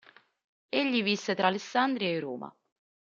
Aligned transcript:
Egli 0.69 1.03
visse 1.03 1.35
tra 1.35 1.45
Alessandria 1.45 2.09
e 2.09 2.19
Roma. 2.19 2.55